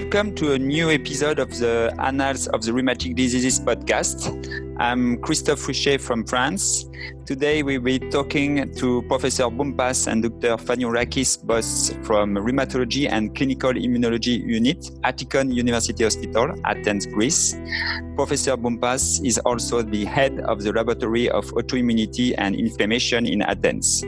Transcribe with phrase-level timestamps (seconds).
[0.00, 4.32] Welcome to a new episode of the Annals of the Rheumatic Diseases podcast.
[4.80, 6.86] I'm Christophe Richez from France.
[7.26, 10.56] Today we will be talking to Professor Boumpas and Dr.
[10.56, 17.54] Fanouriakis, both from Rheumatology and Clinical Immunology Unit at Attikon University Hospital, Athens, Greece.
[18.16, 24.02] Professor Boumpas is also the head of the Laboratory of Autoimmunity and Inflammation in Athens.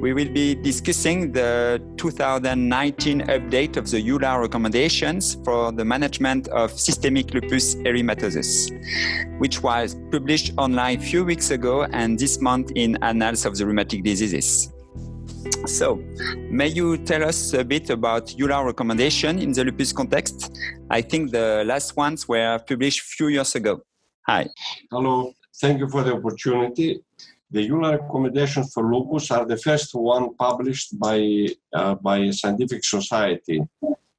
[0.00, 6.70] We will be discussing the 2019 update of the EULAR recommendations for the management of
[6.70, 8.70] systemic lupus erythematosus,
[9.40, 13.64] which was published online a few weeks ago and this month in Annals of the
[13.64, 14.72] Rheumatic Diseases.
[15.66, 16.02] So,
[16.50, 20.36] may you tell us a bit about EULAR recommendation in the lupus context?
[20.90, 23.80] I think the last ones were published a few years ago.
[24.26, 24.48] Hi.
[24.90, 25.32] Hello.
[25.60, 27.00] Thank you for the opportunity.
[27.52, 31.18] The EULAR recommendations for lupus are the first one published by,
[31.72, 33.62] uh, by a scientific society.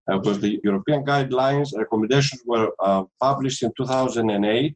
[0.10, 4.76] Uh, because the European guidelines recommendations were uh, published in 2008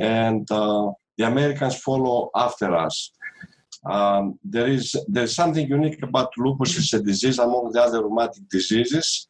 [0.00, 3.12] and uh, the Americans follow after us.
[3.88, 8.48] Um, there is there's something unique about lupus as a disease among the other rheumatic
[8.48, 9.26] diseases.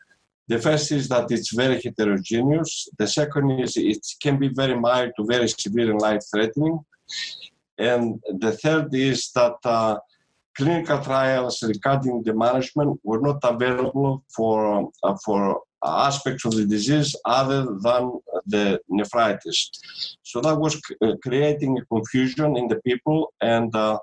[0.49, 2.89] The first is that it's very heterogeneous.
[2.99, 6.81] The second is it can be very mild to very severe and life-threatening.
[7.79, 9.99] And the third is that uh,
[10.57, 17.17] clinical trials regarding the management were not available for, uh, for aspects of the disease
[17.25, 19.71] other than the nephritis.
[20.23, 23.99] So that was uh, creating a confusion in the people, and uh,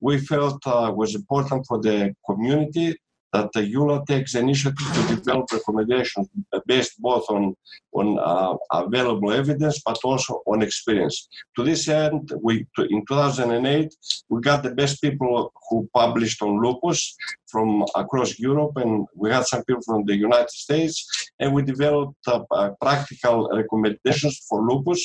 [0.00, 2.96] we felt uh, was important for the community
[3.32, 6.28] that the EULAR takes initiative to develop recommendations
[6.66, 7.54] based both on,
[7.92, 11.28] on uh, available evidence but also on experience.
[11.56, 13.94] To this end, we, in 2008,
[14.28, 17.16] we got the best people who published on lupus
[17.50, 20.94] from across Europe, and we had some people from the United States,
[21.40, 25.02] and we developed uh, practical recommendations for lupus,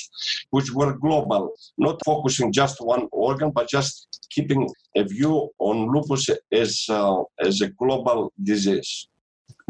[0.52, 6.30] which were global, not focusing just one organ, but just keeping a view on lupus
[6.52, 9.08] as, uh, as a global disease.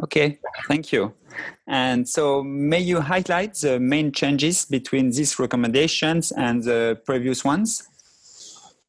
[0.03, 1.13] Okay, thank you.
[1.67, 7.87] And so, may you highlight the main changes between these recommendations and the previous ones?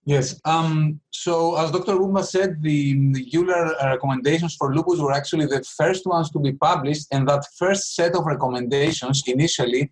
[0.04, 0.40] Yes.
[0.44, 1.94] Um, so, as Dr.
[2.00, 2.78] Boumpas said, the,
[3.12, 7.44] the EULAR recommendations for lupus were actually the first ones to be published, and that
[7.58, 9.90] first set of recommendations initially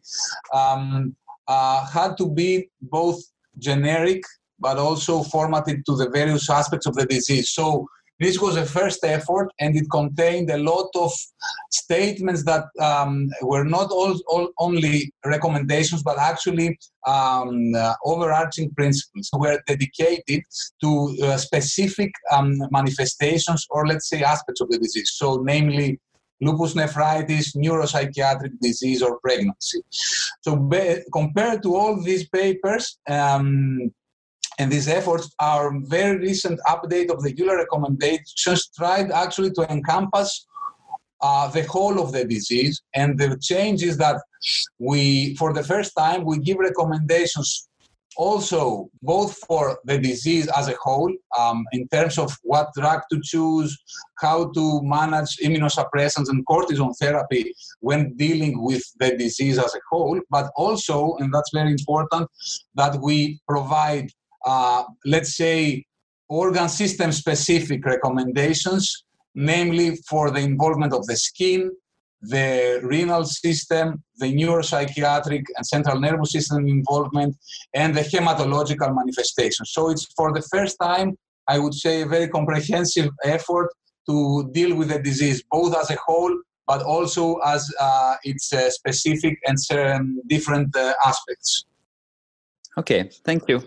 [0.52, 1.16] um,
[1.48, 3.20] uh, had to be both
[3.58, 4.22] generic
[4.60, 7.50] but also formatted to the various aspects of the disease.
[7.50, 7.88] So,
[8.20, 11.12] this was a first effort, and it contained a lot of
[11.70, 19.30] statements that um, were not all, all, only recommendations, but actually um, uh, overarching principles
[19.32, 20.42] were dedicated
[20.80, 25.12] to uh, specific um, manifestations or, let's say, aspects of the disease.
[25.14, 25.98] So, namely,
[26.40, 29.82] lupus nephritis, neuropsychiatric disease, or pregnancy.
[30.42, 33.92] So, be, compared to all these papers, um,
[34.58, 40.46] and these efforts, our very recent update of the EULAR recommendations tried actually to encompass
[41.20, 42.82] uh, the whole of the disease.
[42.94, 44.20] And the change is that
[44.78, 47.68] we, for the first time, we give recommendations
[48.16, 53.20] also both for the disease as a whole um, in terms of what drug to
[53.24, 53.76] choose
[54.20, 60.20] how to manage immunosuppressants and cortisone therapy when dealing with the disease as a whole
[60.30, 62.28] but also and that's very important
[62.76, 64.08] that we provide
[64.46, 65.84] uh, let's say,
[66.28, 71.70] organ system specific recommendations, namely for the involvement of the skin,
[72.22, 77.36] the renal system, the neuropsychiatric and central nervous system involvement,
[77.74, 79.70] and the hematological manifestations.
[79.72, 81.16] So it's for the first time,
[81.46, 83.68] I would say, a very comprehensive effort
[84.08, 86.34] to deal with the disease, both as a whole,
[86.66, 91.66] but also as uh, its uh, specific and um, different uh, aspects.
[92.76, 93.62] Okay, thank you.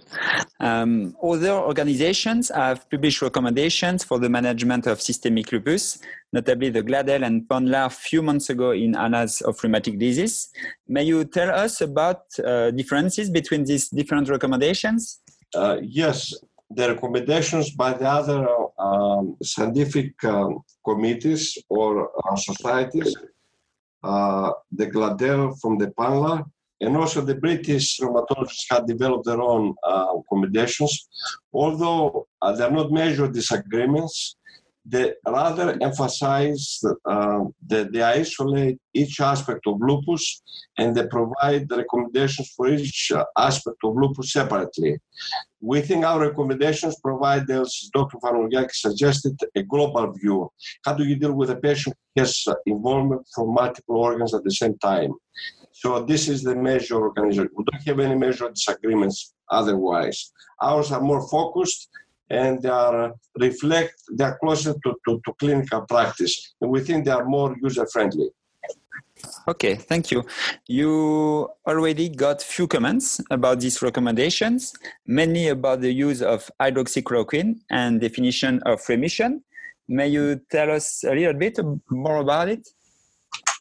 [0.60, 6.00] Um, other organizations have published recommendations for the management of systemic lupus,
[6.34, 10.50] notably the GLADEL and PANLAR few months ago in Annals of Rheumatic Disease.
[10.90, 15.22] May you tell us about uh, differences between these different recommendations?
[15.56, 16.34] Uh, yes,
[16.70, 18.46] the recommendations by the other
[18.78, 23.16] um, scientific um, committees or uh, societies,
[24.04, 26.44] uh, the GLADEL from the PANLAR,
[26.82, 31.08] and also the British rheumatologists had developed their own uh, accommodations.
[31.54, 34.36] Although uh, there are not major disagreements,
[34.90, 40.42] they rather emphasize uh, that they isolate each aspect of lupus
[40.78, 44.98] and they provide the recommendations for each aspect of lupus separately.
[45.60, 48.18] We think our recommendations provide, as Dr.
[48.20, 50.50] Fanouriakis suggested, a global view.
[50.86, 54.52] How do you deal with a patient who has involvement from multiple organs at the
[54.52, 55.12] same time?
[55.82, 57.50] So this is the major organization.
[57.56, 60.32] We don't have any major disagreements otherwise.
[60.62, 61.90] Ours are more focused
[62.30, 66.56] and they are uh, reflect they are closer to, to, to clinical practice.
[66.62, 68.30] And we think they are more user friendly
[69.48, 70.24] okay thank you.
[70.68, 74.74] You already got few comments about these recommendations
[75.06, 79.44] mainly about the use of hydroxychloroquine and definition of remission.
[79.88, 81.60] May you tell us a little bit
[81.90, 82.68] more about it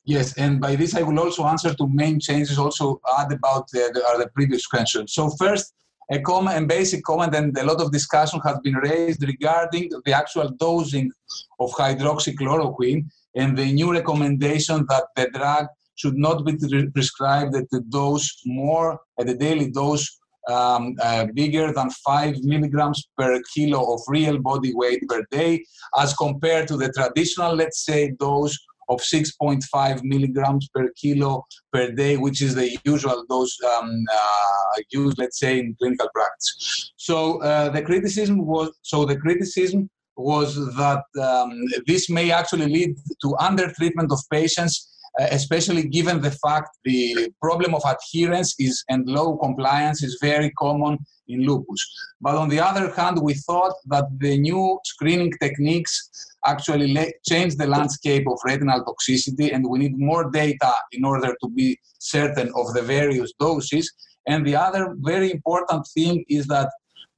[0.06, 3.90] Yes, and by this I will also answer to main changes, also add about the,
[3.92, 5.08] the, the previous question.
[5.08, 5.74] So first,
[6.12, 10.12] a common and basic comment and a lot of discussion has been raised regarding the
[10.12, 11.10] actual dosing
[11.58, 13.04] of hydroxychloroquine
[13.34, 15.66] and the new recommendation that the drug
[15.96, 16.56] should not be
[16.94, 23.08] prescribed at the dose more at the daily dose um, uh, bigger than 5 milligrams
[23.18, 25.64] per kilo of real body weight per day
[25.98, 28.56] as compared to the traditional let's say dose
[28.88, 35.18] of 6.5 milligrams per kilo per day, which is the usual dose um, uh, used,
[35.18, 36.92] let's say, in clinical practice.
[36.96, 41.50] So uh, the criticism was so the criticism was that um,
[41.86, 47.32] this may actually lead to under treatment of patients Uh, especially given the fact the
[47.40, 50.98] problem of adherence is and low compliance is very common
[51.28, 51.82] in lupus.
[52.20, 56.10] But on the other hand, we thought that the new screening techniques
[56.44, 61.34] actually le- change the landscape of retinal toxicity, and we need more data in order
[61.42, 63.90] to be certain of the various doses.
[64.28, 66.68] And the other very important thing is that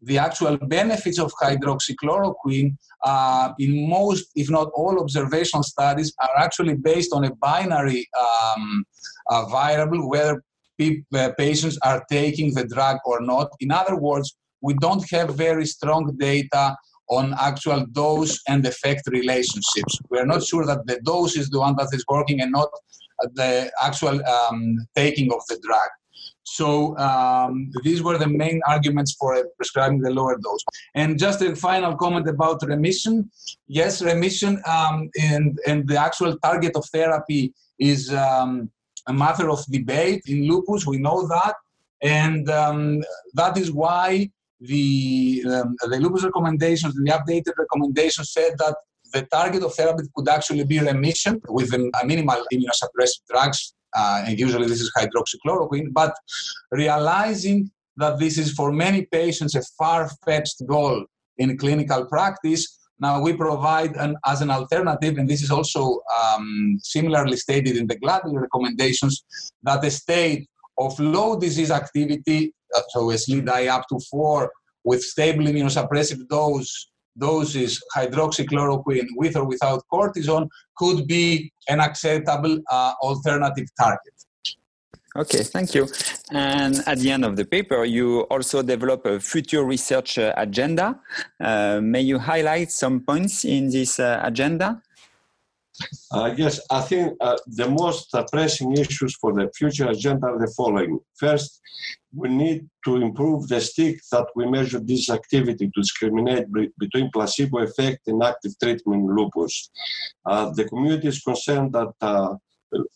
[0.03, 6.75] the actual benefits of hydroxychloroquine uh, in most, if not all, observational studies are actually
[6.75, 8.85] based on a binary um,
[9.29, 10.43] uh, variable whether
[10.79, 13.49] pe- uh, patients are taking the drug or not.
[13.61, 16.77] In other words, we don't have very strong data
[17.09, 19.99] on actual dose and effect relationships.
[20.11, 22.69] We are not sure that the dose is the one that is working and not
[23.35, 25.89] the actual um, taking of the drug.
[26.57, 30.65] So um, these were the main arguments for prescribing the lower dose.
[30.95, 33.31] And just a final comment about remission.
[33.67, 38.71] Yes, remission um, and, and the actual target of therapy is um,
[39.07, 40.87] a matter of debate in lupus.
[40.87, 41.55] We know that.
[42.03, 43.03] And um,
[43.35, 44.31] that is why
[44.61, 48.75] the, um, the lupus recommendations, the updated recommendations said that
[49.13, 54.39] the target of therapy could actually be remission with a minimal immunosuppressive drugs uh, and
[54.39, 56.13] usually this is hydroxychloroquine, but
[56.71, 61.05] realizing that this is for many patients a far-fetched goal
[61.39, 62.63] in clinical practice,
[63.01, 67.87] now we provide an, as an alternative, and this is also um, similarly stated in
[67.87, 69.25] the GLADEL recommendations,
[69.63, 70.49] that a state
[70.79, 74.51] of low disease activity, uh, so a SLEDAI up to four
[74.85, 82.93] with stable immunosuppressive dose doses hydroxychloroquine with or without cortisone could be an acceptable uh,
[83.03, 84.15] alternative target.
[85.17, 85.89] Okay, thank you.
[86.31, 91.01] And at the end of the paper, you also develop a future research uh, agenda.
[91.41, 94.81] Uh, may you highlight some points in this uh, agenda?
[96.13, 100.39] Uh, yes, I think uh, the most uh, pressing issues for the future agenda are
[100.39, 100.99] the following.
[101.17, 101.61] First,
[102.15, 107.11] we need to improve the stick that we measure this activity to discriminate be- between
[107.11, 109.71] placebo effect and active treatment in lupus.
[110.25, 112.35] Uh, the community is concerned that uh,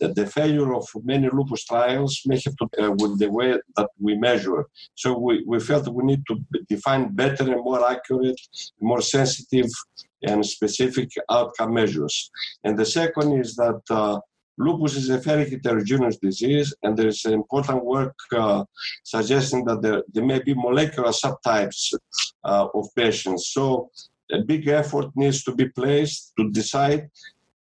[0.00, 4.14] the failure of many lupus trials may have to uh, with the way that we
[4.16, 4.66] measure.
[4.95, 6.37] So we, we felt we need to
[6.69, 8.40] define better and more accurate,
[8.81, 9.71] more sensitive
[10.23, 12.31] and specific outcome measures.
[12.64, 14.21] And the second is that uh,
[14.64, 18.64] lupus is a very heterogeneous disease, and there is important work uh,
[19.04, 21.95] suggesting that there, there, may be molecular subtypes
[22.45, 23.49] uh, of patients.
[23.49, 23.90] So
[24.31, 27.11] a big effort needs to be placed to decide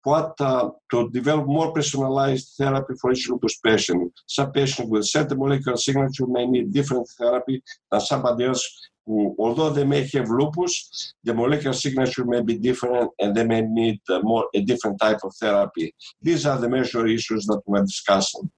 [0.02, 4.12] what uh, to develop more personalized therapy for each lupus patient.
[4.26, 8.64] Some patients with certain molecular signature may need different therapy than somebody else
[9.06, 13.62] who, although they may have lupus, the molecular signature may be different and they may
[13.62, 15.94] need uh, more a different type of therapy.
[16.20, 18.50] These are the major issues that we're discussing.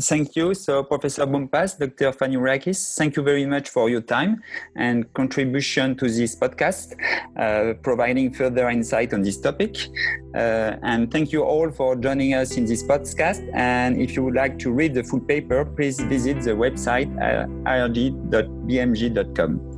[0.00, 0.54] Thank you.
[0.54, 2.12] So, Professor Boumpas, Dr.
[2.12, 4.42] Fanouriakis, thank you very much for your time
[4.74, 6.94] and contribution to this podcast,
[7.38, 9.76] uh, providing further insight on this topic.
[10.34, 13.48] Uh, and thank you all for joining us in this podcast.
[13.54, 17.46] And if you would like to read the full paper, please visit the website uh,
[17.68, 19.75] ard.bmj.com.